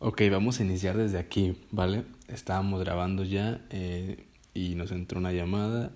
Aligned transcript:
Ok, 0.00 0.22
vamos 0.30 0.60
a 0.60 0.62
iniciar 0.62 0.96
desde 0.96 1.18
aquí, 1.18 1.56
¿vale? 1.72 2.04
Estábamos 2.28 2.78
grabando 2.78 3.24
ya 3.24 3.60
eh, 3.70 4.26
y 4.54 4.76
nos 4.76 4.92
entró 4.92 5.18
una 5.18 5.32
llamada. 5.32 5.90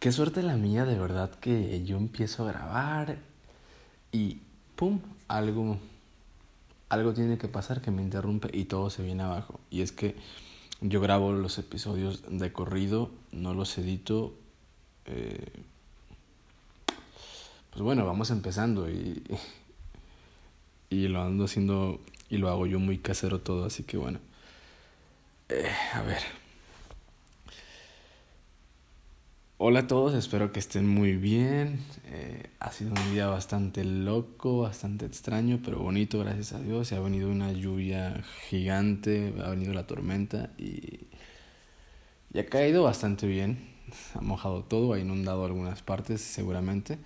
Qué 0.00 0.10
suerte 0.10 0.42
la 0.42 0.56
mía, 0.56 0.84
de 0.84 0.98
verdad, 0.98 1.30
que 1.30 1.84
yo 1.84 1.96
empiezo 1.96 2.42
a 2.42 2.50
grabar 2.50 3.18
y 4.10 4.40
¡pum! 4.74 4.98
Algo, 5.28 5.78
algo 6.88 7.14
tiene 7.14 7.38
que 7.38 7.46
pasar 7.46 7.80
que 7.80 7.92
me 7.92 8.02
interrumpe 8.02 8.50
y 8.52 8.64
todo 8.64 8.90
se 8.90 9.04
viene 9.04 9.22
abajo. 9.22 9.60
Y 9.70 9.82
es 9.82 9.92
que 9.92 10.16
yo 10.80 11.00
grabo 11.00 11.32
los 11.32 11.56
episodios 11.56 12.24
de 12.28 12.52
corrido, 12.52 13.12
no 13.30 13.54
los 13.54 13.78
edito. 13.78 14.34
Eh, 15.04 15.62
pues 17.70 17.80
bueno, 17.80 18.04
vamos 18.04 18.32
empezando 18.32 18.90
y, 18.90 19.22
y 20.90 21.06
lo 21.06 21.22
ando 21.22 21.44
haciendo 21.44 22.00
y 22.30 22.38
lo 22.38 22.48
hago 22.48 22.66
yo 22.66 22.78
muy 22.78 22.98
casero 22.98 23.40
todo, 23.40 23.64
así 23.66 23.82
que 23.82 23.96
bueno. 23.96 24.20
Eh, 25.48 25.68
a 25.94 26.02
ver. 26.02 26.22
Hola 29.58 29.80
a 29.80 29.86
todos, 29.86 30.14
espero 30.14 30.52
que 30.52 30.60
estén 30.60 30.88
muy 30.88 31.16
bien. 31.16 31.80
Eh, 32.06 32.48
ha 32.60 32.72
sido 32.72 32.92
un 32.92 33.12
día 33.12 33.26
bastante 33.26 33.84
loco, 33.84 34.60
bastante 34.62 35.04
extraño, 35.04 35.60
pero 35.62 35.80
bonito, 35.80 36.18
gracias 36.20 36.54
a 36.54 36.60
Dios. 36.60 36.92
Ha 36.92 37.00
venido 37.00 37.28
una 37.28 37.52
lluvia 37.52 38.22
gigante, 38.48 39.34
ha 39.44 39.50
venido 39.50 39.74
la 39.74 39.86
tormenta 39.86 40.50
y, 40.56 41.00
y 42.32 42.38
ha 42.38 42.46
caído 42.46 42.84
bastante 42.84 43.26
bien. 43.26 43.68
Ha 44.14 44.20
mojado 44.20 44.64
todo, 44.64 44.94
ha 44.94 44.98
inundado 45.00 45.44
algunas 45.44 45.82
partes 45.82 46.20
seguramente. 46.22 46.98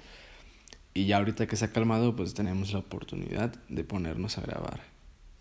Y 0.92 1.06
ya 1.06 1.16
ahorita 1.16 1.46
que 1.48 1.56
se 1.56 1.64
ha 1.64 1.72
calmado, 1.72 2.14
pues 2.14 2.34
tenemos 2.34 2.72
la 2.72 2.80
oportunidad 2.80 3.52
de 3.68 3.84
ponernos 3.84 4.38
a 4.38 4.42
grabar. 4.42 4.93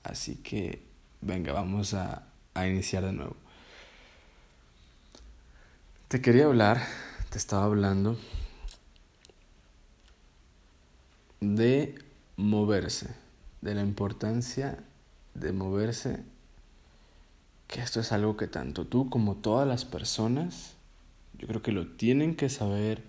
Así 0.03 0.35
que, 0.35 0.83
venga, 1.21 1.53
vamos 1.53 1.93
a, 1.93 2.23
a 2.53 2.67
iniciar 2.67 3.05
de 3.05 3.13
nuevo. 3.13 3.35
Te 6.07 6.21
quería 6.21 6.45
hablar, 6.45 6.85
te 7.29 7.37
estaba 7.37 7.65
hablando 7.65 8.17
de 11.39 11.95
moverse, 12.37 13.15
de 13.61 13.75
la 13.75 13.81
importancia 13.81 14.83
de 15.33 15.51
moverse, 15.51 16.23
que 17.67 17.81
esto 17.81 17.99
es 17.99 18.11
algo 18.11 18.37
que 18.37 18.47
tanto 18.47 18.85
tú 18.85 19.09
como 19.09 19.35
todas 19.35 19.67
las 19.67 19.85
personas, 19.85 20.75
yo 21.37 21.47
creo 21.47 21.61
que 21.61 21.71
lo 21.71 21.87
tienen 21.87 22.35
que 22.35 22.49
saber 22.49 23.01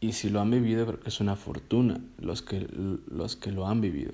y 0.00 0.12
si 0.12 0.30
lo 0.30 0.40
han 0.40 0.50
vivido 0.50 0.86
creo 0.86 1.00
que 1.00 1.08
es 1.08 1.20
una 1.20 1.34
fortuna 1.34 2.00
los 2.18 2.42
que, 2.42 2.68
los 3.08 3.36
que 3.36 3.50
lo 3.50 3.66
han 3.66 3.80
vivido. 3.80 4.12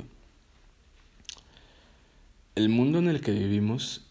El 2.55 2.69
mundo 2.69 2.98
en 2.98 3.08
el 3.08 3.20
que 3.20 3.33
vivimos 3.33 4.06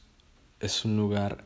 es 0.60 0.84
un 0.84 0.98
lugar 0.98 1.46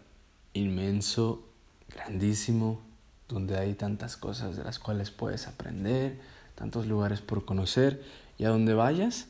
inmenso, 0.53 1.48
grandísimo, 1.90 2.81
donde 3.30 3.56
hay 3.59 3.76
tantas 3.76 4.17
cosas 4.17 4.58
de 4.58 4.64
las 4.64 4.80
cuales 4.80 5.12
puedes 5.12 5.48
aprender, 5.48 6.20
tantos 6.56 6.88
lugares 6.88 7.22
por 7.22 7.45
conocer, 7.45 8.03
y 8.40 8.45
a 8.45 8.50
donde 8.50 8.73
vayas 8.73 9.28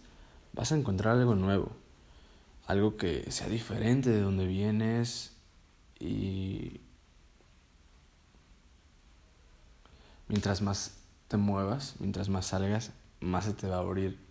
vas 0.53 0.71
a 0.71 0.77
encontrar 0.77 1.17
algo 1.17 1.35
nuevo, 1.35 1.73
algo 2.67 2.95
que 2.95 3.29
sea 3.31 3.49
diferente 3.49 4.11
de 4.11 4.21
donde 4.21 4.47
vienes 4.47 5.35
y 5.99 6.79
mientras 10.29 10.61
más 10.61 10.99
te 11.27 11.35
muevas, 11.35 11.95
mientras 11.99 12.29
más 12.29 12.45
salgas, 12.45 12.91
más 13.19 13.43
se 13.43 13.53
te 13.53 13.67
va 13.67 13.75
a 13.75 13.79
abrir 13.79 14.26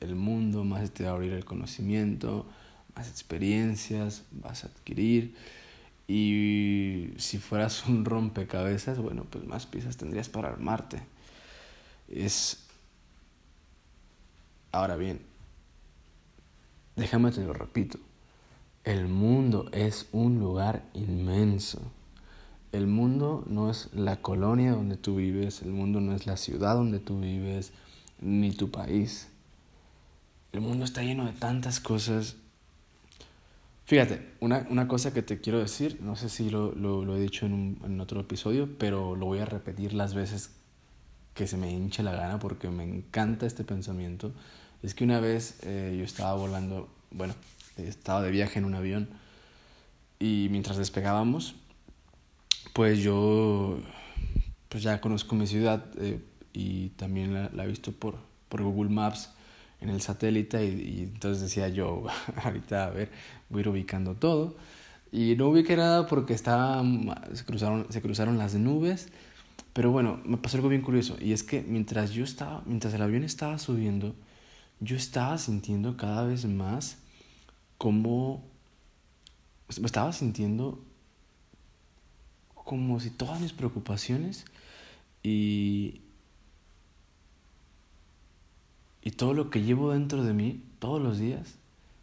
el 0.00 0.14
mundo, 0.14 0.64
más 0.64 0.90
te 0.90 1.04
va 1.04 1.10
a 1.10 1.12
abrir 1.14 1.32
el 1.32 1.44
conocimiento, 1.44 2.46
más 2.94 3.08
experiencias 3.08 4.24
vas 4.30 4.64
a 4.64 4.68
adquirir. 4.68 5.34
Y 6.06 7.10
si 7.18 7.38
fueras 7.38 7.86
un 7.88 8.04
rompecabezas, 8.04 8.98
bueno, 8.98 9.24
pues 9.30 9.44
más 9.44 9.66
piezas 9.66 9.96
tendrías 9.96 10.28
para 10.28 10.48
armarte. 10.48 11.02
Es... 12.08 12.64
Ahora 14.72 14.96
bien, 14.96 15.20
déjame 16.96 17.30
te 17.30 17.42
lo 17.42 17.52
repito. 17.52 17.98
El 18.84 19.08
mundo 19.08 19.68
es 19.72 20.08
un 20.12 20.38
lugar 20.40 20.82
inmenso. 20.94 21.80
El 22.72 22.86
mundo 22.86 23.44
no 23.46 23.70
es 23.70 23.88
la 23.94 24.20
colonia 24.20 24.72
donde 24.72 24.96
tú 24.96 25.16
vives, 25.16 25.62
el 25.62 25.72
mundo 25.72 26.00
no 26.00 26.14
es 26.14 26.26
la 26.26 26.36
ciudad 26.36 26.74
donde 26.74 26.98
tú 26.98 27.20
vives, 27.20 27.72
ni 28.20 28.52
tu 28.52 28.70
país. 28.70 29.28
El 30.58 30.64
mundo 30.64 30.84
está 30.84 31.04
lleno 31.04 31.24
de 31.24 31.30
tantas 31.30 31.78
cosas. 31.78 32.34
Fíjate, 33.84 34.32
una, 34.40 34.66
una 34.68 34.88
cosa 34.88 35.14
que 35.14 35.22
te 35.22 35.40
quiero 35.40 35.60
decir, 35.60 36.00
no 36.02 36.16
sé 36.16 36.28
si 36.28 36.50
lo, 36.50 36.72
lo, 36.72 37.04
lo 37.04 37.16
he 37.16 37.20
dicho 37.20 37.46
en, 37.46 37.52
un, 37.52 37.80
en 37.84 38.00
otro 38.00 38.20
episodio, 38.20 38.68
pero 38.76 39.14
lo 39.14 39.26
voy 39.26 39.38
a 39.38 39.44
repetir 39.44 39.94
las 39.94 40.14
veces 40.14 40.50
que 41.34 41.46
se 41.46 41.56
me 41.56 41.70
hinche 41.70 42.02
la 42.02 42.10
gana 42.10 42.40
porque 42.40 42.68
me 42.70 42.82
encanta 42.82 43.46
este 43.46 43.62
pensamiento. 43.62 44.32
Es 44.82 44.96
que 44.96 45.04
una 45.04 45.20
vez 45.20 45.60
eh, 45.62 45.94
yo 45.96 46.04
estaba 46.04 46.34
volando, 46.34 46.88
bueno, 47.12 47.36
estaba 47.76 48.20
de 48.20 48.32
viaje 48.32 48.58
en 48.58 48.64
un 48.64 48.74
avión 48.74 49.08
y 50.18 50.48
mientras 50.50 50.76
despegábamos, 50.76 51.54
pues 52.72 52.98
yo 52.98 53.78
pues 54.68 54.82
ya 54.82 55.00
conozco 55.00 55.36
mi 55.36 55.46
ciudad 55.46 55.84
eh, 56.00 56.20
y 56.52 56.88
también 56.96 57.32
la, 57.32 57.64
he 57.64 57.68
visto 57.68 57.92
por, 57.92 58.16
por 58.48 58.60
Google 58.60 58.90
Maps 58.90 59.37
en 59.80 59.90
el 59.90 60.00
satélite 60.00 60.64
y, 60.64 60.98
y, 60.98 61.02
entonces 61.04 61.42
decía 61.42 61.68
yo, 61.68 62.06
ahorita 62.42 62.84
a 62.86 62.90
ver, 62.90 63.10
voy 63.48 63.60
a 63.60 63.62
ir 63.62 63.68
ubicando 63.68 64.14
todo. 64.14 64.56
Y 65.10 65.36
no 65.36 65.48
ubiqué 65.48 65.76
nada 65.76 66.06
porque 66.06 66.34
estaba, 66.34 66.84
se, 67.32 67.44
cruzaron, 67.44 67.86
se 67.90 68.02
cruzaron 68.02 68.36
las 68.36 68.54
nubes, 68.54 69.08
pero 69.72 69.90
bueno, 69.90 70.20
me 70.24 70.36
pasó 70.36 70.58
algo 70.58 70.68
bien 70.68 70.82
curioso 70.82 71.16
y 71.20 71.32
es 71.32 71.42
que 71.42 71.62
mientras 71.62 72.10
yo 72.10 72.24
estaba, 72.24 72.62
mientras 72.66 72.92
el 72.92 73.00
avión 73.00 73.24
estaba 73.24 73.58
subiendo, 73.58 74.14
yo 74.80 74.96
estaba 74.96 75.38
sintiendo 75.38 75.96
cada 75.96 76.24
vez 76.24 76.44
más 76.44 76.98
como, 77.78 78.44
me 79.80 79.86
estaba 79.86 80.12
sintiendo 80.12 80.84
como 82.54 83.00
si 83.00 83.10
todas 83.10 83.40
mis 83.40 83.52
preocupaciones 83.54 84.44
y, 85.22 86.02
y 89.02 89.12
todo 89.12 89.34
lo 89.34 89.50
que 89.50 89.62
llevo 89.62 89.92
dentro 89.92 90.24
de 90.24 90.32
mí 90.32 90.62
todos 90.78 91.00
los 91.00 91.18
días 91.18 91.54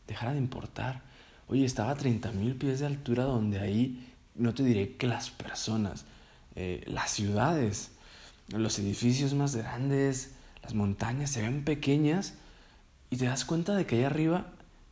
dejara 0.08 0.34
de 0.34 0.40
importar. 0.40 1.02
Oye, 1.48 1.66
estaba 1.66 1.92
a 1.92 1.96
30 1.96 2.32
mil 2.32 2.56
pies 2.56 2.80
de 2.80 2.88
altura 2.88 3.24
donde 3.24 3.60
ahí 3.60 4.14
no 4.36 4.54
te 4.54 4.64
diré 4.64 4.96
que 4.96 5.08
las 5.08 5.30
personas, 5.30 6.06
eh, 6.56 6.84
las 6.88 7.12
ciudades, 7.12 7.92
los 8.50 8.80
edificios 8.80 9.34
más 9.34 9.56
grandes, 9.56 10.34
las 10.64 10.74
montañas 10.74 11.30
se 11.32 11.42
ven 11.42 11.64
pequeñas 11.64 12.34
y 13.10 13.18
te 13.18 13.26
das 13.26 13.46
cuenta 13.46 13.76
de 13.76 13.86
que 13.86 13.98
allá 13.98 14.08
arriba 14.08 14.48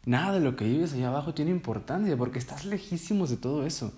nada 0.05 0.33
de 0.33 0.39
lo 0.39 0.55
que 0.55 0.65
vives 0.65 0.93
allá 0.93 1.07
abajo 1.07 1.33
tiene 1.33 1.51
importancia 1.51 2.15
porque 2.17 2.39
estás 2.39 2.65
lejísimos 2.65 3.29
de 3.29 3.37
todo 3.37 3.65
eso. 3.65 3.93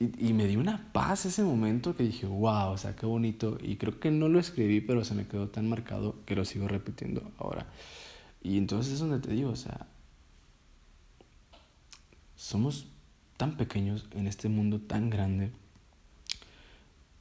Y, 0.00 0.28
y, 0.28 0.32
me 0.32 0.46
dio 0.46 0.58
una 0.58 0.92
paz 0.92 1.26
ese 1.26 1.44
momento 1.44 1.94
que 1.94 2.02
dije, 2.02 2.26
wow, 2.26 2.72
o 2.72 2.78
sea, 2.78 2.96
qué 2.96 3.06
bonito. 3.06 3.58
Y 3.62 3.76
creo 3.76 4.00
que 4.00 4.10
no 4.10 4.28
lo 4.28 4.40
escribí, 4.40 4.80
pero 4.80 5.04
se 5.04 5.14
me 5.14 5.26
quedó 5.26 5.48
tan 5.48 5.68
marcado 5.68 6.16
que 6.26 6.34
lo 6.34 6.44
sigo 6.44 6.66
repitiendo 6.66 7.30
ahora. 7.38 7.66
Y 8.42 8.58
entonces 8.58 8.94
es 8.94 8.98
donde 8.98 9.20
te 9.20 9.32
digo, 9.32 9.50
o 9.50 9.56
sea, 9.56 9.86
somos 12.34 12.86
tan 13.36 13.56
pequeños 13.56 14.06
en 14.12 14.26
este 14.26 14.48
mundo 14.48 14.80
tan 14.80 15.10
grande 15.10 15.52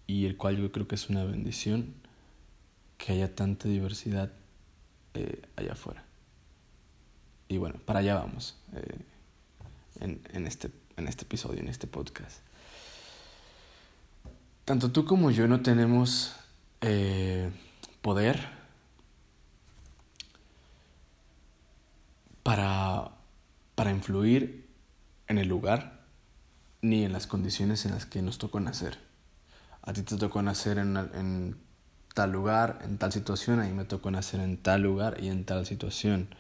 y 0.08 0.26
el 0.26 0.36
cual 0.36 0.58
yo 0.58 0.72
creo 0.72 0.88
que 0.88 0.96
es 0.96 1.10
una 1.10 1.24
bendición 1.24 1.94
que 2.98 3.14
haya 3.14 3.36
tanta 3.36 3.68
diversidad 3.68 4.32
eh, 5.14 5.42
allá 5.56 5.74
afuera. 5.74 6.04
Y 7.48 7.58
bueno, 7.58 7.80
para 7.86 8.00
allá 8.00 8.16
vamos 8.16 8.58
eh, 8.74 9.00
en, 10.00 10.22
en, 10.34 10.48
este, 10.48 10.72
en 10.98 11.08
este 11.08 11.24
episodio, 11.24 11.60
en 11.60 11.68
este 11.68 11.88
podcast. 11.88 12.40
Tanto 14.72 14.90
tú 14.90 15.04
como 15.04 15.32
yo 15.32 15.50
no 15.50 15.60
tenemos 15.60 16.34
eh, 16.80 17.52
poder 18.02 18.40
para, 22.42 23.12
para 23.76 23.92
influir 23.92 24.70
en 25.28 25.40
el 25.40 25.50
lugar 25.50 26.06
ni 26.82 27.04
en 27.04 27.12
las 27.12 27.28
condiciones 27.28 27.86
en 27.86 27.92
las 27.92 28.06
que 28.06 28.22
nos 28.22 28.38
tocó 28.38 28.62
nacer. 28.62 28.98
A 29.82 29.92
ti 29.92 30.04
te 30.04 30.16
tocó 30.16 30.42
nacer 30.42 30.78
en, 30.78 31.58
tal 32.14 32.32
lugar, 32.32 32.80
en 32.86 32.98
tal 32.98 33.12
situación, 33.12 33.60
a 33.60 33.66
mí 33.66 33.74
me 33.74 33.84
tocó 33.84 34.10
nacer 34.10 34.40
en 34.40 34.56
tal 34.56 34.84
lugar 34.84 35.18
y 35.22 35.28
en 35.28 35.44
tal 35.44 35.66
situación. 35.66 36.34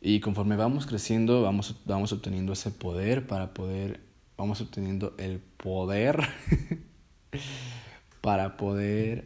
Y 0.00 0.20
conforme 0.20 0.54
vamos 0.54 0.86
creciendo, 0.86 1.42
vamos, 1.42 1.74
vamos 1.84 2.12
obteniendo 2.12 2.52
ese 2.52 2.70
poder 2.70 3.26
para 3.26 3.54
poder, 3.54 3.98
vamos 4.36 4.60
obteniendo 4.60 5.16
el 5.18 5.40
poder 5.40 6.28
para 8.20 8.56
poder 8.56 9.24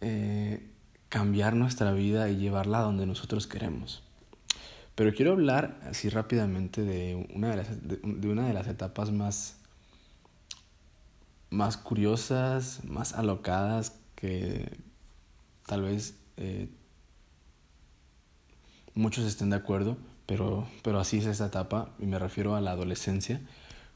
eh, 0.00 0.66
cambiar 1.08 1.54
nuestra 1.54 1.92
vida 1.92 2.28
y 2.30 2.36
llevarla 2.36 2.80
donde 2.80 3.06
nosotros 3.06 3.46
queremos. 3.46 4.02
Pero 4.94 5.14
quiero 5.14 5.32
hablar 5.32 5.80
así 5.88 6.08
rápidamente 6.08 6.82
de 6.82 7.28
una 7.34 7.50
de 7.50 7.56
las, 7.56 7.88
de, 7.88 8.28
una 8.28 8.46
de 8.46 8.52
las 8.54 8.66
etapas 8.68 9.10
más, 9.10 9.56
más 11.50 11.76
curiosas, 11.76 12.84
más 12.84 13.14
alocadas 13.14 13.98
que 14.14 14.78
tal 15.66 15.82
vez 15.82 16.16
eh, 16.36 16.68
muchos 18.94 19.24
estén 19.24 19.50
de 19.50 19.56
acuerdo, 19.56 19.96
pero, 20.26 20.68
pero 20.82 21.00
así 21.00 21.18
es 21.18 21.26
esta 21.26 21.46
etapa 21.46 21.90
y 21.98 22.06
me 22.06 22.18
refiero 22.18 22.54
a 22.54 22.60
la 22.60 22.72
adolescencia, 22.72 23.40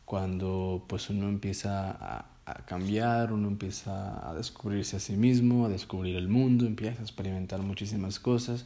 cuando 0.05 0.85
pues 0.89 1.11
uno 1.11 1.29
empieza 1.29 1.91
a, 1.91 2.34
a 2.47 2.55
cambiar, 2.67 3.33
uno 3.33 3.49
empieza 3.49 4.29
a 4.29 4.35
descubrirse 4.35 4.97
a 4.97 5.01
sí 5.01 5.17
mismo, 5.17 5.67
a 5.67 5.69
descubrir 5.69 6.17
el 6.17 6.29
mundo, 6.29 6.67
empieza 6.67 7.01
a 7.01 7.03
experimentar 7.03 7.61
muchísimas 7.63 8.19
cosas. 8.19 8.65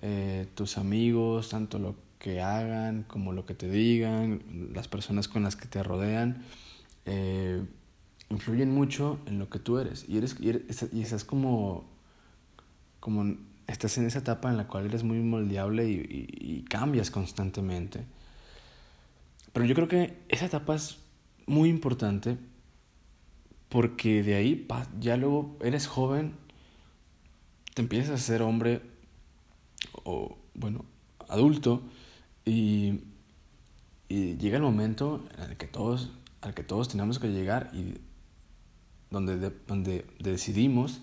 Eh, 0.00 0.46
tus 0.54 0.78
amigos, 0.78 1.48
tanto 1.48 1.78
lo 1.78 1.96
que 2.18 2.40
hagan 2.42 3.04
como 3.04 3.32
lo 3.32 3.46
que 3.46 3.54
te 3.54 3.70
digan, 3.70 4.70
las 4.74 4.88
personas 4.88 5.28
con 5.28 5.42
las 5.42 5.56
que 5.56 5.66
te 5.66 5.82
rodean, 5.82 6.44
eh, 7.06 7.64
influyen 8.28 8.72
mucho 8.72 9.18
en 9.26 9.38
lo 9.38 9.48
que 9.48 9.58
tú 9.58 9.78
eres. 9.78 10.04
Y, 10.08 10.18
eres, 10.18 10.36
y, 10.40 11.00
estás 11.00 11.24
como, 11.24 11.88
como, 13.00 13.36
estás 13.66 13.96
en 13.96 14.06
esa 14.06 14.18
etapa 14.18 14.50
en 14.50 14.58
la 14.58 14.66
cual 14.66 14.86
eres 14.86 15.02
muy 15.02 15.20
moldeable 15.20 15.88
y 15.88 16.64
cambias 16.68 17.10
constantemente. 17.10 18.04
Pero 19.52 19.64
yo 19.64 19.74
creo 19.74 19.88
que 19.88 20.18
esa 20.28 20.46
etapa 20.46 20.74
es 20.74 20.98
muy 21.46 21.70
importante 21.70 22.36
porque 23.68 24.22
de 24.22 24.34
ahí 24.34 24.66
ya 24.98 25.16
luego 25.16 25.56
eres 25.62 25.86
joven, 25.86 26.34
te 27.74 27.82
empiezas 27.82 28.10
a 28.10 28.18
ser 28.18 28.42
hombre 28.42 28.82
o, 30.04 30.36
bueno, 30.54 30.84
adulto 31.28 31.82
y, 32.44 33.00
llega 34.08 34.56
el 34.56 34.62
momento 34.62 35.22
en 35.36 35.50
el 35.50 35.56
que 35.58 35.66
todos, 35.66 36.10
al 36.40 36.54
que 36.54 36.62
todos 36.62 36.88
tenemos 36.88 37.18
que 37.18 37.28
llegar 37.28 37.70
y 37.74 37.98
donde, 39.10 39.52
donde 39.66 40.06
decidimos 40.18 41.00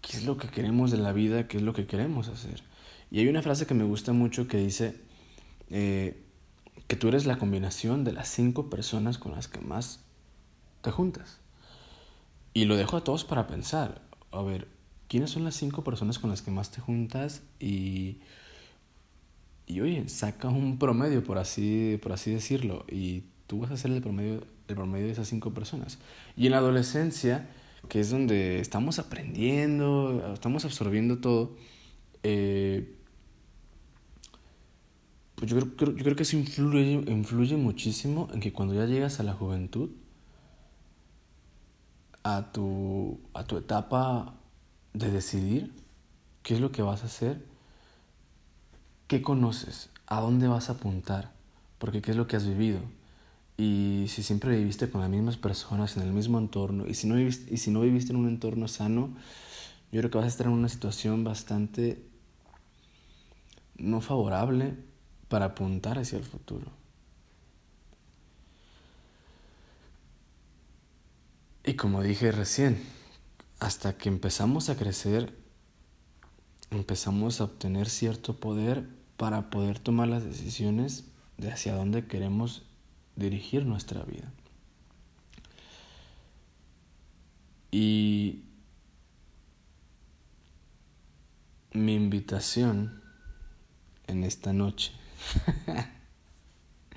qué 0.00 0.16
es 0.16 0.24
lo 0.24 0.36
que 0.36 0.48
queremos 0.48 0.90
de 0.90 0.98
la 0.98 1.12
vida, 1.12 1.46
qué 1.46 1.58
es 1.58 1.62
lo 1.62 1.72
que 1.72 1.86
queremos 1.86 2.28
hacer. 2.28 2.64
Y 3.12 3.20
hay 3.20 3.28
una 3.28 3.42
frase 3.42 3.66
que 3.66 3.74
me 3.74 3.84
gusta 3.84 4.12
mucho 4.12 4.48
que 4.48 4.56
dice 4.56 5.00
eh, 5.70 6.20
que 6.88 6.96
tú 6.96 7.08
eres 7.08 7.26
la 7.26 7.38
combinación 7.38 8.02
de 8.02 8.12
las 8.12 8.28
cinco 8.28 8.70
personas 8.70 9.18
con 9.18 9.32
las 9.32 9.46
que 9.46 9.60
más 9.60 10.00
te 10.82 10.90
juntas. 10.90 11.38
Y 12.52 12.64
lo 12.64 12.76
dejo 12.76 12.96
a 12.96 13.04
todos 13.04 13.24
para 13.24 13.46
pensar. 13.46 14.02
A 14.32 14.42
ver, 14.42 14.68
¿quiénes 15.08 15.30
son 15.30 15.44
las 15.44 15.54
cinco 15.54 15.84
personas 15.84 16.18
con 16.18 16.30
las 16.30 16.42
que 16.42 16.50
más 16.50 16.70
te 16.70 16.80
juntas? 16.80 17.42
Y, 17.58 18.18
y 19.66 19.80
oye, 19.80 20.08
saca 20.08 20.48
un 20.48 20.78
promedio, 20.78 21.22
por 21.22 21.38
así, 21.38 21.98
por 22.02 22.12
así 22.12 22.32
decirlo. 22.32 22.84
Y 22.90 23.24
tú 23.46 23.60
vas 23.60 23.70
a 23.70 23.76
ser 23.76 23.92
el 23.92 24.02
promedio, 24.02 24.44
el 24.68 24.74
promedio 24.74 25.06
de 25.06 25.12
esas 25.12 25.28
cinco 25.28 25.54
personas. 25.54 25.98
Y 26.36 26.46
en 26.46 26.52
la 26.52 26.58
adolescencia, 26.58 27.48
que 27.88 28.00
es 28.00 28.10
donde 28.10 28.60
estamos 28.60 28.98
aprendiendo, 28.98 30.32
estamos 30.34 30.64
absorbiendo 30.64 31.18
todo, 31.18 31.56
eh, 32.22 32.96
pues 35.36 35.50
yo 35.50 35.58
creo, 35.58 35.96
yo 35.96 36.04
creo 36.04 36.16
que 36.16 36.24
eso 36.24 36.36
influye, 36.36 36.92
influye 36.92 37.56
muchísimo 37.56 38.28
en 38.34 38.40
que 38.40 38.52
cuando 38.52 38.74
ya 38.74 38.84
llegas 38.84 39.20
a 39.20 39.22
la 39.22 39.32
juventud, 39.32 39.90
a 42.22 42.52
tu, 42.52 43.18
a 43.34 43.44
tu 43.44 43.56
etapa 43.56 44.34
de 44.92 45.10
decidir 45.10 45.72
qué 46.42 46.54
es 46.54 46.60
lo 46.60 46.72
que 46.72 46.82
vas 46.82 47.02
a 47.02 47.06
hacer, 47.06 47.44
qué 49.06 49.22
conoces, 49.22 49.90
a 50.06 50.20
dónde 50.20 50.48
vas 50.48 50.68
a 50.68 50.72
apuntar, 50.72 51.32
porque 51.78 52.02
qué 52.02 52.10
es 52.10 52.16
lo 52.16 52.26
que 52.26 52.36
has 52.36 52.46
vivido. 52.46 52.80
Y 53.56 54.06
si 54.08 54.22
siempre 54.22 54.56
viviste 54.56 54.90
con 54.90 55.00
las 55.00 55.10
mismas 55.10 55.36
personas, 55.36 55.96
en 55.96 56.04
el 56.04 56.12
mismo 56.12 56.38
entorno, 56.38 56.86
y 56.86 56.94
si 56.94 57.06
no 57.06 57.16
viviste, 57.16 57.52
y 57.52 57.58
si 57.58 57.70
no 57.70 57.80
viviste 57.80 58.12
en 58.12 58.18
un 58.18 58.28
entorno 58.28 58.68
sano, 58.68 59.10
yo 59.92 60.00
creo 60.00 60.10
que 60.10 60.18
vas 60.18 60.24
a 60.24 60.28
estar 60.28 60.46
en 60.46 60.52
una 60.52 60.68
situación 60.68 61.24
bastante 61.24 62.02
no 63.76 64.00
favorable 64.00 64.76
para 65.28 65.46
apuntar 65.46 65.98
hacia 65.98 66.18
el 66.18 66.24
futuro. 66.24 66.79
Y 71.70 71.74
como 71.74 72.02
dije 72.02 72.32
recién, 72.32 72.82
hasta 73.60 73.96
que 73.96 74.08
empezamos 74.08 74.70
a 74.70 74.76
crecer, 74.76 75.38
empezamos 76.70 77.40
a 77.40 77.44
obtener 77.44 77.88
cierto 77.88 78.40
poder 78.40 78.88
para 79.16 79.50
poder 79.50 79.78
tomar 79.78 80.08
las 80.08 80.24
decisiones 80.24 81.04
de 81.38 81.52
hacia 81.52 81.76
dónde 81.76 82.08
queremos 82.08 82.64
dirigir 83.14 83.66
nuestra 83.66 84.02
vida. 84.02 84.32
Y 87.70 88.46
mi 91.72 91.94
invitación 91.94 93.00
en 94.08 94.24
esta 94.24 94.52
noche 94.52 94.90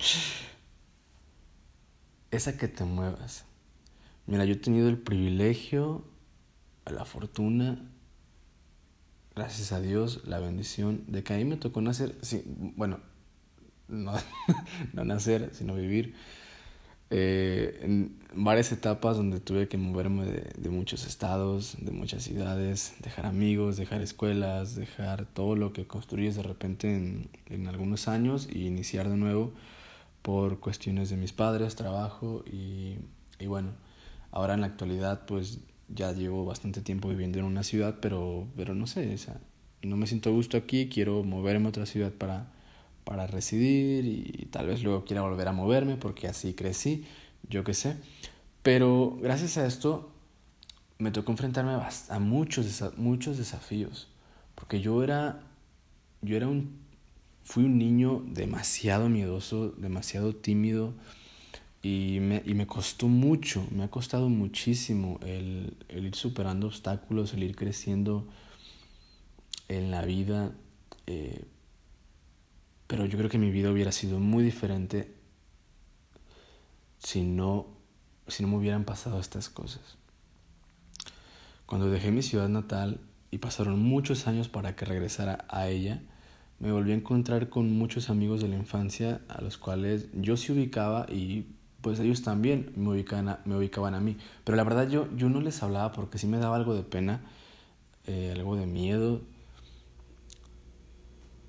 es 2.32 2.48
a 2.48 2.56
que 2.58 2.66
te 2.66 2.82
muevas 2.82 3.44
Mira, 4.26 4.44
yo 4.46 4.54
he 4.54 4.56
tenido 4.56 4.88
el 4.88 4.98
privilegio, 4.98 6.04
la 6.86 7.04
fortuna, 7.04 7.90
gracias 9.34 9.72
a 9.72 9.80
Dios, 9.80 10.22
la 10.26 10.38
bendición 10.38 11.04
de 11.08 11.22
que 11.22 11.34
a 11.34 11.36
mí 11.36 11.44
me 11.44 11.56
tocó 11.56 11.82
nacer, 11.82 12.14
sí, 12.22 12.42
bueno, 12.46 13.00
no, 13.88 14.14
no 14.94 15.04
nacer, 15.04 15.50
sino 15.52 15.74
vivir 15.74 16.14
eh, 17.10 17.80
en 17.82 18.18
varias 18.34 18.72
etapas 18.72 19.18
donde 19.18 19.40
tuve 19.40 19.68
que 19.68 19.76
moverme 19.76 20.24
de, 20.24 20.70
muchos 20.70 21.06
estados, 21.06 21.76
de 21.78 21.92
muchas 21.92 22.22
ciudades, 22.22 22.94
dejar 23.00 23.26
amigos, 23.26 23.76
dejar 23.76 24.00
escuelas, 24.00 24.74
dejar 24.74 25.26
todo 25.26 25.54
lo 25.54 25.74
que 25.74 25.86
construyes 25.86 26.34
de 26.36 26.44
repente 26.44 26.94
en, 26.94 27.28
en 27.50 27.68
algunos 27.68 28.08
años 28.08 28.48
y 28.50 28.66
iniciar 28.66 29.10
de 29.10 29.18
nuevo 29.18 29.52
por 30.22 30.60
cuestiones 30.60 31.10
de 31.10 31.16
mis 31.18 31.32
padres, 31.32 31.76
trabajo 31.76 32.42
y, 32.50 32.96
y 33.38 33.46
bueno 33.46 33.83
Ahora 34.34 34.54
en 34.54 34.62
la 34.62 34.66
actualidad 34.66 35.26
pues 35.26 35.60
ya 35.86 36.10
llevo 36.10 36.44
bastante 36.44 36.80
tiempo 36.80 37.08
viviendo 37.08 37.38
en 37.38 37.44
una 37.44 37.62
ciudad, 37.62 37.98
pero, 38.00 38.48
pero 38.56 38.74
no 38.74 38.88
sé, 38.88 39.14
o 39.14 39.18
sea, 39.18 39.40
no 39.82 39.96
me 39.96 40.08
siento 40.08 40.30
a 40.30 40.32
gusto 40.32 40.56
aquí, 40.56 40.88
quiero 40.88 41.22
moverme 41.22 41.66
a 41.66 41.68
otra 41.68 41.86
ciudad 41.86 42.10
para, 42.10 42.52
para 43.04 43.28
residir 43.28 44.04
y 44.04 44.46
tal 44.50 44.66
vez 44.66 44.82
luego 44.82 45.04
quiera 45.04 45.22
volver 45.22 45.46
a 45.46 45.52
moverme 45.52 45.94
porque 45.96 46.26
así 46.26 46.52
crecí, 46.52 47.04
yo 47.48 47.62
qué 47.62 47.74
sé. 47.74 47.96
Pero 48.64 49.16
gracias 49.22 49.56
a 49.56 49.66
esto 49.66 50.10
me 50.98 51.12
tocó 51.12 51.30
enfrentarme 51.30 51.70
a 52.08 52.18
muchos, 52.18 52.82
muchos 52.96 53.38
desafíos, 53.38 54.08
porque 54.56 54.80
yo 54.80 55.04
era, 55.04 55.42
yo 56.22 56.36
era 56.36 56.48
un, 56.48 56.80
fui 57.44 57.62
un 57.66 57.78
niño 57.78 58.24
demasiado 58.26 59.08
miedoso, 59.08 59.70
demasiado 59.76 60.34
tímido, 60.34 60.92
y 61.84 62.18
me, 62.18 62.42
y 62.46 62.54
me 62.54 62.66
costó 62.66 63.08
mucho, 63.08 63.68
me 63.70 63.84
ha 63.84 63.90
costado 63.90 64.30
muchísimo 64.30 65.20
el, 65.22 65.76
el, 65.90 66.06
ir 66.06 66.14
superando 66.14 66.68
obstáculos, 66.68 67.34
el 67.34 67.42
ir 67.42 67.54
creciendo 67.54 68.26
en 69.68 69.90
la 69.90 70.02
vida. 70.02 70.52
Eh, 71.06 71.44
pero 72.86 73.04
yo 73.04 73.18
creo 73.18 73.28
que 73.28 73.36
mi 73.36 73.50
vida 73.50 73.70
hubiera 73.70 73.92
sido 73.92 74.18
muy 74.18 74.42
diferente 74.42 75.12
si 77.00 77.20
no, 77.20 77.66
si 78.28 78.42
no 78.42 78.48
me 78.48 78.56
hubieran 78.56 78.84
pasado 78.84 79.20
estas 79.20 79.50
cosas. 79.50 79.98
Cuando 81.66 81.90
dejé 81.90 82.10
mi 82.12 82.22
ciudad 82.22 82.48
natal 82.48 82.98
y 83.30 83.38
pasaron 83.38 83.78
muchos 83.78 84.26
años 84.26 84.48
para 84.48 84.74
que 84.74 84.86
regresara 84.86 85.44
a 85.50 85.68
ella, 85.68 86.00
me 86.60 86.72
volví 86.72 86.92
a 86.92 86.94
encontrar 86.94 87.50
con 87.50 87.70
muchos 87.76 88.08
amigos 88.08 88.40
de 88.40 88.48
la 88.48 88.56
infancia 88.56 89.20
a 89.28 89.42
los 89.42 89.58
cuales 89.58 90.08
yo 90.14 90.38
sí 90.38 90.50
ubicaba 90.50 91.04
y 91.12 91.44
pues 91.84 92.00
ellos 92.00 92.22
también 92.22 92.72
me 92.76 92.88
ubicaban 92.88 93.28
a, 93.28 93.40
me 93.44 93.56
ubicaban 93.56 93.94
a 93.94 94.00
mí. 94.00 94.16
Pero 94.42 94.56
la 94.56 94.64
verdad 94.64 94.88
yo, 94.88 95.06
yo 95.16 95.28
no 95.28 95.42
les 95.42 95.62
hablaba 95.62 95.92
porque 95.92 96.16
sí 96.16 96.26
me 96.26 96.38
daba 96.38 96.56
algo 96.56 96.74
de 96.74 96.82
pena, 96.82 97.20
eh, 98.06 98.32
algo 98.34 98.56
de 98.56 98.64
miedo, 98.64 99.20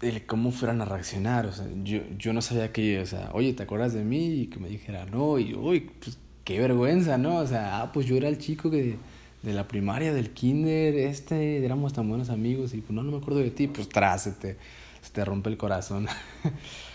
de 0.02 0.26
cómo 0.26 0.52
fueran 0.52 0.82
a 0.82 0.86
reaccionar. 0.86 1.46
O 1.46 1.54
sea, 1.54 1.66
yo, 1.86 2.02
yo 2.18 2.34
no 2.34 2.42
sabía 2.42 2.74
que, 2.74 3.00
o 3.00 3.06
sea, 3.06 3.32
oye, 3.34 3.54
¿te 3.54 3.64
acuerdas 3.64 3.94
de 3.94 4.04
mí? 4.04 4.42
Y 4.42 4.48
que 4.48 4.60
me 4.60 4.68
dijera, 4.68 5.06
no, 5.06 5.40
y 5.40 5.54
uy, 5.54 5.90
pues 6.04 6.20
qué 6.44 6.60
vergüenza, 6.60 7.18
¿no? 7.18 7.38
O 7.38 7.48
sea, 7.48 7.82
ah, 7.82 7.94
pues 7.94 8.06
yo 8.06 8.18
era 8.18 8.28
el 8.28 8.38
chico 8.38 8.70
que 8.70 8.98
de 9.42 9.54
la 9.54 9.70
primaria, 9.70 10.14
del 10.14 10.32
kinder, 10.32 10.96
este, 10.96 11.64
éramos 11.64 11.94
tan 11.94 12.10
buenos 12.10 12.30
amigos 12.30 12.74
y 12.74 12.82
pues 12.82 12.92
no, 12.92 13.04
no 13.04 13.12
me 13.14 13.18
acuerdo 13.20 13.40
de 13.40 13.52
ti, 13.52 13.68
pues 13.68 13.88
tras, 13.88 14.24
se 14.24 14.32
te, 14.34 14.58
se 15.02 15.12
te 15.14 15.24
rompe 15.24 15.50
el 15.50 15.56
corazón. 15.56 16.08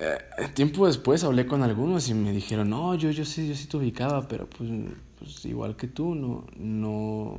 Eh, 0.00 0.48
tiempo 0.54 0.86
después 0.86 1.24
hablé 1.24 1.46
con 1.46 1.62
algunos 1.62 2.08
y 2.08 2.14
me 2.14 2.32
dijeron, 2.32 2.70
no, 2.70 2.94
yo, 2.94 3.10
yo 3.10 3.24
sí, 3.24 3.48
yo 3.48 3.54
sí 3.54 3.66
te 3.66 3.76
ubicaba, 3.76 4.28
pero 4.28 4.48
pues, 4.48 4.70
pues 5.18 5.44
igual 5.44 5.76
que 5.76 5.88
tú, 5.88 6.14
no, 6.14 6.44
no, 6.56 7.38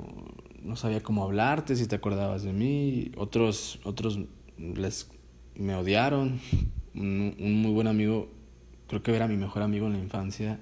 no 0.62 0.76
sabía 0.76 1.02
cómo 1.02 1.24
hablarte, 1.24 1.76
si 1.76 1.88
te 1.88 1.96
acordabas 1.96 2.44
de 2.44 2.52
mí. 2.52 3.12
Otros, 3.18 3.80
otros 3.84 4.20
les, 4.58 5.10
me 5.56 5.76
odiaron. 5.76 6.40
Un, 6.96 7.36
muy 7.62 7.72
buen 7.72 7.88
amigo, 7.88 8.30
creo 8.88 9.04
que 9.04 9.16
era 9.16 9.28
mi 9.28 9.38
mejor 9.38 9.62
amigo 9.62 9.88
en 9.88 9.94
la 9.94 10.00
infancia, 10.00 10.60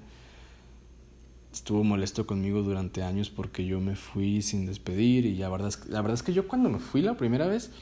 estuvo 1.52 1.82
molesto 1.82 2.26
conmigo 2.26 2.62
durante 2.62 3.02
años 3.02 3.30
porque 3.30 3.64
yo 3.64 3.80
me 3.80 3.96
fui 3.96 4.42
sin 4.42 4.66
despedir 4.66 5.24
y 5.24 5.34
la 5.36 5.48
verdad 5.48 5.68
es, 5.68 5.86
la 5.88 6.00
verdad 6.02 6.14
es 6.14 6.22
que 6.22 6.32
yo 6.32 6.46
cuando 6.46 6.68
me 6.68 6.78
fui 6.78 7.02
la 7.02 7.16
primera 7.16 7.46
vez, 7.46 7.72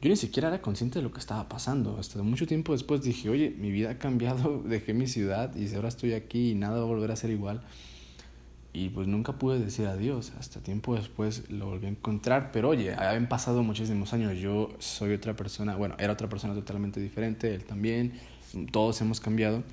yo 0.00 0.08
ni 0.08 0.16
siquiera 0.16 0.48
era 0.48 0.62
consciente 0.62 0.98
de 0.98 1.02
lo 1.02 1.12
que 1.12 1.18
estaba 1.18 1.48
pasando. 1.48 1.98
Hasta 1.98 2.22
mucho 2.22 2.46
tiempo 2.46 2.72
después 2.72 3.02
dije, 3.02 3.28
oye, 3.28 3.54
mi 3.58 3.70
vida 3.70 3.90
ha 3.90 3.98
cambiado, 3.98 4.62
dejé 4.64 4.94
mi 4.94 5.06
ciudad 5.06 5.54
y 5.54 5.72
ahora 5.74 5.88
estoy 5.88 6.14
aquí 6.14 6.52
y 6.52 6.54
nada 6.54 6.78
va 6.78 6.82
a 6.82 6.86
volver 6.86 7.10
a 7.10 7.16
ser 7.16 7.30
igual. 7.30 7.60
Y 8.72 8.88
pues 8.90 9.08
nunca 9.08 9.32
pude 9.32 9.58
decir 9.58 9.86
adiós. 9.86 10.32
Hasta 10.38 10.60
tiempo 10.60 10.94
después 10.94 11.50
lo 11.50 11.66
volví 11.66 11.86
a 11.86 11.90
encontrar. 11.90 12.50
Pero 12.52 12.70
oye, 12.70 12.94
habían 12.94 13.28
pasado 13.28 13.62
muchísimos 13.62 14.12
años. 14.14 14.38
Yo 14.38 14.70
soy 14.78 15.12
otra 15.12 15.34
persona, 15.36 15.76
bueno, 15.76 15.96
era 15.98 16.12
otra 16.12 16.28
persona 16.28 16.54
totalmente 16.54 17.00
diferente, 17.00 17.52
él 17.52 17.64
también. 17.64 18.14
Todos 18.72 19.00
hemos 19.00 19.20
cambiado. 19.20 19.64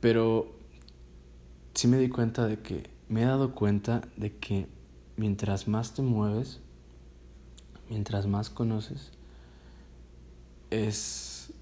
Pero 0.00 0.54
sí 1.74 1.88
me 1.88 1.98
di 1.98 2.08
cuenta 2.08 2.46
de 2.46 2.60
que, 2.60 2.84
me 3.08 3.22
he 3.22 3.24
dado 3.24 3.54
cuenta 3.54 4.02
de 4.16 4.36
que 4.36 4.66
mientras 5.16 5.66
más 5.66 5.94
te 5.94 6.02
mueves, 6.02 6.60
mientras 7.88 8.26
más 8.26 8.50
conoces, 8.50 9.12
es, 10.70 11.52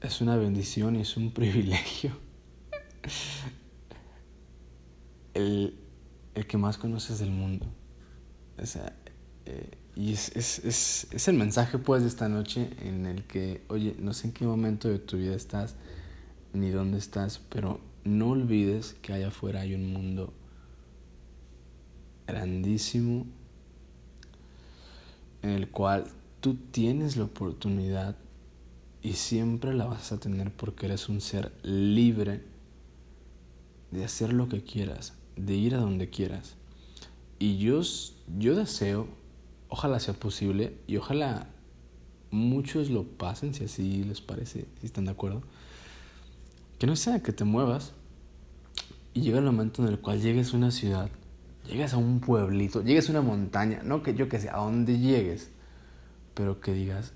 es 0.00 0.20
una 0.20 0.36
bendición 0.36 0.96
y 0.96 1.00
es 1.00 1.16
un 1.16 1.30
privilegio. 1.34 2.12
el, 5.34 5.78
el 6.34 6.46
que 6.46 6.56
más 6.56 6.78
conoces 6.78 7.18
del 7.18 7.30
mundo. 7.30 7.66
O 8.60 8.66
sea, 8.66 8.92
eh, 9.46 9.70
y 9.96 10.12
es, 10.12 10.34
es, 10.34 10.58
es, 10.60 11.06
es, 11.12 11.28
el 11.28 11.36
mensaje 11.36 11.78
pues 11.78 12.02
de 12.02 12.08
esta 12.08 12.28
noche 12.28 12.70
en 12.80 13.06
el 13.06 13.24
que, 13.24 13.62
oye, 13.68 13.94
no 13.98 14.12
sé 14.12 14.28
en 14.28 14.32
qué 14.32 14.44
momento 14.44 14.88
de 14.88 14.98
tu 14.98 15.16
vida 15.16 15.34
estás, 15.34 15.76
ni 16.52 16.70
dónde 16.70 16.98
estás, 16.98 17.40
pero 17.48 17.80
no 18.04 18.30
olvides 18.30 18.94
que 19.02 19.12
allá 19.12 19.28
afuera 19.28 19.60
hay 19.60 19.74
un 19.74 19.92
mundo 19.92 20.32
grandísimo 22.26 23.26
en 25.44 25.50
el 25.50 25.68
cual 25.68 26.06
tú 26.40 26.54
tienes 26.70 27.18
la 27.18 27.24
oportunidad 27.24 28.16
y 29.02 29.12
siempre 29.12 29.74
la 29.74 29.84
vas 29.84 30.10
a 30.10 30.18
tener 30.18 30.50
porque 30.50 30.86
eres 30.86 31.10
un 31.10 31.20
ser 31.20 31.52
libre 31.62 32.42
de 33.90 34.06
hacer 34.06 34.32
lo 34.32 34.48
que 34.48 34.64
quieras, 34.64 35.12
de 35.36 35.54
ir 35.54 35.74
a 35.74 35.78
donde 35.78 36.08
quieras. 36.08 36.54
Y 37.38 37.58
yo, 37.58 37.82
yo 38.38 38.56
deseo, 38.56 39.06
ojalá 39.68 40.00
sea 40.00 40.14
posible 40.14 40.78
y 40.86 40.96
ojalá 40.96 41.50
muchos 42.30 42.88
lo 42.88 43.04
pasen, 43.04 43.52
si 43.52 43.64
así 43.64 44.02
les 44.02 44.22
parece, 44.22 44.66
si 44.80 44.86
están 44.86 45.04
de 45.04 45.10
acuerdo, 45.10 45.42
que 46.78 46.86
no 46.86 46.96
sea 46.96 47.22
que 47.22 47.34
te 47.34 47.44
muevas 47.44 47.92
y 49.12 49.20
llega 49.20 49.40
el 49.40 49.44
momento 49.44 49.82
en 49.82 49.88
el 49.88 49.98
cual 49.98 50.22
llegues 50.22 50.54
a 50.54 50.56
una 50.56 50.70
ciudad, 50.70 51.10
llegues 51.66 51.94
a 51.94 51.96
un 51.96 52.20
pueblito, 52.20 52.82
llegues 52.82 53.08
a 53.08 53.12
una 53.12 53.22
montaña, 53.22 53.82
no 53.84 54.02
que 54.02 54.14
yo 54.14 54.28
que 54.28 54.40
sé, 54.40 54.50
a 54.50 54.56
donde 54.56 54.98
llegues, 54.98 55.50
pero 56.34 56.60
que 56.60 56.72
digas, 56.72 57.14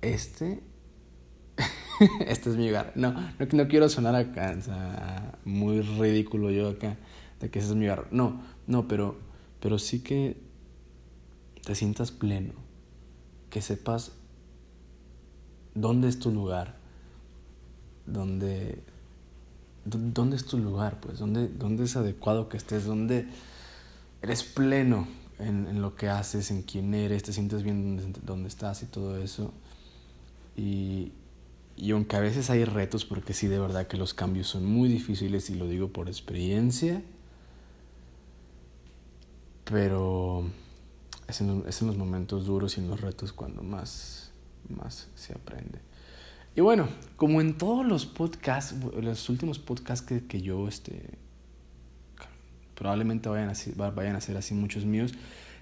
este 0.00 0.62
este 2.26 2.50
es 2.50 2.56
mi 2.56 2.68
hogar. 2.68 2.92
No, 2.94 3.14
no, 3.52 3.68
quiero 3.68 3.88
sonar 3.88 4.14
acá, 4.14 4.56
muy 5.44 5.80
ridículo 5.80 6.50
yo 6.50 6.70
acá, 6.70 6.96
de 7.40 7.50
que 7.50 7.58
ese 7.58 7.68
es 7.68 7.74
mi 7.74 7.86
hogar. 7.86 8.08
No, 8.10 8.40
no, 8.66 8.88
pero, 8.88 9.18
pero 9.60 9.78
sí 9.78 10.00
que 10.00 10.40
te 11.64 11.74
sientas 11.74 12.10
pleno, 12.10 12.54
que 13.50 13.60
sepas 13.60 14.12
dónde 15.74 16.08
es 16.08 16.18
tu 16.18 16.30
lugar, 16.30 16.76
dónde, 18.06 18.82
dónde 19.88 20.36
es 20.36 20.44
tu 20.44 20.58
lugar, 20.58 21.00
pues, 21.00 21.18
dónde, 21.18 21.48
dónde 21.48 21.84
es 21.84 21.96
adecuado 21.96 22.48
que 22.48 22.56
estés, 22.56 22.84
dónde 22.84 23.26
eres 24.22 24.42
pleno 24.42 25.06
en, 25.38 25.80
lo 25.80 25.94
que 25.94 26.08
haces, 26.08 26.50
en 26.50 26.62
quién 26.62 26.94
eres, 26.94 27.22
te 27.22 27.32
sientes 27.32 27.62
bien 27.62 28.12
dónde 28.24 28.48
estás 28.48 28.82
y 28.82 28.86
todo 28.86 29.16
eso. 29.16 29.52
Y, 30.56 31.12
y 31.76 31.92
aunque 31.92 32.16
a 32.16 32.20
veces 32.20 32.50
hay 32.50 32.64
retos, 32.64 33.04
porque 33.04 33.34
sí, 33.34 33.46
de 33.46 33.58
verdad 33.58 33.86
que 33.86 33.96
los 33.96 34.14
cambios 34.14 34.48
son 34.48 34.64
muy 34.64 34.88
difíciles 34.88 35.48
y 35.50 35.54
lo 35.54 35.68
digo 35.68 35.88
por 35.88 36.08
experiencia, 36.08 37.02
pero 39.64 40.44
es 41.28 41.40
en, 41.40 41.64
es 41.68 41.80
en 41.82 41.88
los 41.88 41.96
momentos 41.96 42.46
duros 42.46 42.76
y 42.76 42.80
en 42.80 42.88
los 42.88 43.00
retos 43.00 43.32
cuando 43.32 43.62
más, 43.62 44.32
más 44.68 45.08
se 45.14 45.34
aprende. 45.34 45.78
Y 46.58 46.60
bueno, 46.60 46.88
como 47.14 47.40
en 47.40 47.56
todos 47.56 47.86
los 47.86 48.04
podcasts, 48.04 48.74
los 49.00 49.28
últimos 49.28 49.60
podcasts 49.60 50.04
que, 50.04 50.26
que 50.26 50.40
yo, 50.40 50.66
este, 50.66 51.16
probablemente 52.74 53.28
vayan 53.28 53.48
a, 53.48 53.54
ser, 53.54 53.76
vayan 53.76 54.16
a 54.16 54.20
ser 54.20 54.36
así 54.36 54.54
muchos 54.54 54.84
míos, 54.84 55.14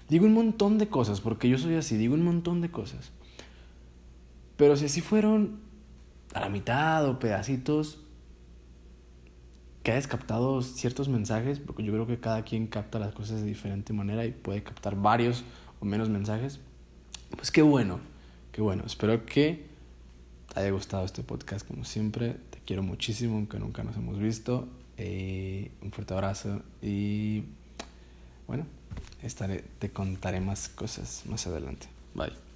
digo 0.09 0.25
un 0.25 0.33
montón 0.33 0.79
de 0.79 0.87
cosas, 0.87 1.21
porque 1.21 1.49
yo 1.49 1.59
soy 1.59 1.75
así, 1.75 1.97
digo 1.97 2.15
un 2.15 2.23
montón 2.23 2.61
de 2.61 2.71
cosas. 2.71 3.11
Pero 4.55 4.75
si 4.75 4.85
así 4.85 5.01
fueron 5.01 5.59
a 6.33 6.39
la 6.39 6.49
mitad 6.49 7.07
o 7.07 7.19
pedacitos 7.19 7.99
que 9.83 9.91
hayas 9.91 10.07
captado 10.07 10.63
ciertos 10.63 11.09
mensajes, 11.09 11.59
porque 11.59 11.83
yo 11.83 11.93
creo 11.93 12.07
que 12.07 12.19
cada 12.19 12.41
quien 12.41 12.65
capta 12.65 12.97
las 12.97 13.13
cosas 13.13 13.41
de 13.41 13.45
diferente 13.45 13.93
manera 13.93 14.25
y 14.25 14.31
puede 14.31 14.63
captar 14.63 14.99
varios 14.99 15.43
o 15.79 15.85
menos 15.85 16.09
mensajes. 16.09 16.59
Pues 17.35 17.51
qué 17.51 17.61
bueno, 17.61 17.99
qué 18.51 18.63
bueno. 18.63 18.81
Espero 18.87 19.27
que 19.27 19.76
haya 20.57 20.71
gustado 20.71 21.05
este 21.05 21.23
podcast 21.23 21.67
como 21.67 21.85
siempre. 21.85 22.35
Te 22.49 22.59
quiero 22.65 22.83
muchísimo, 22.83 23.35
aunque 23.35 23.59
nunca 23.59 23.83
nos 23.83 23.95
hemos 23.95 24.19
visto. 24.19 24.67
Eh, 24.97 25.71
un 25.81 25.91
fuerte 25.91 26.15
abrazo 26.15 26.63
y 26.81 27.43
bueno, 28.47 28.65
estaré, 29.21 29.63
te 29.77 29.91
contaré 29.91 30.41
más 30.41 30.69
cosas 30.69 31.23
más 31.27 31.45
adelante. 31.45 31.87
Bye. 32.15 32.46